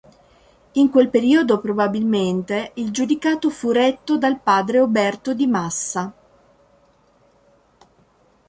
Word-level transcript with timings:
In 0.71 0.89
quel 0.89 1.09
periodo 1.09 1.59
probabilmente 1.59 2.71
il 2.73 2.89
giudicato 2.89 3.51
fu 3.51 3.69
retto 3.69 4.17
dal 4.17 4.39
padre 4.39 4.79
Oberto 4.79 5.35
di 5.35 5.45
Massa. 5.45 6.11